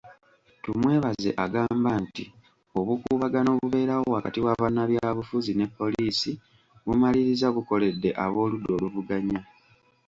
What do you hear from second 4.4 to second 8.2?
wa bannabyabufuzi ne poliisi bumaliriza bukoledde